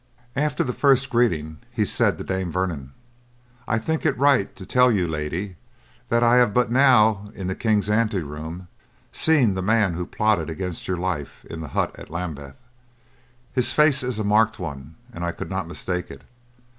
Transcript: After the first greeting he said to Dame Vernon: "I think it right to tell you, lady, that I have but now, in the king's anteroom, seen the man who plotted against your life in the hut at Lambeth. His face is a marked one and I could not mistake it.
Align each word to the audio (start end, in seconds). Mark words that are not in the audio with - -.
After 0.35 0.63
the 0.63 0.73
first 0.73 1.11
greeting 1.11 1.59
he 1.69 1.85
said 1.85 2.17
to 2.17 2.23
Dame 2.23 2.51
Vernon: 2.51 2.91
"I 3.67 3.77
think 3.77 4.03
it 4.03 4.17
right 4.17 4.55
to 4.55 4.65
tell 4.65 4.91
you, 4.91 5.07
lady, 5.07 5.57
that 6.09 6.23
I 6.23 6.37
have 6.37 6.55
but 6.55 6.71
now, 6.71 7.29
in 7.35 7.45
the 7.45 7.53
king's 7.53 7.87
anteroom, 7.87 8.67
seen 9.11 9.53
the 9.53 9.61
man 9.61 9.93
who 9.93 10.07
plotted 10.07 10.49
against 10.49 10.87
your 10.87 10.97
life 10.97 11.45
in 11.51 11.61
the 11.61 11.67
hut 11.77 11.91
at 11.99 12.09
Lambeth. 12.09 12.57
His 13.53 13.73
face 13.73 14.01
is 14.01 14.17
a 14.17 14.23
marked 14.23 14.57
one 14.57 14.95
and 15.13 15.23
I 15.23 15.31
could 15.31 15.51
not 15.51 15.67
mistake 15.67 16.09
it. 16.09 16.23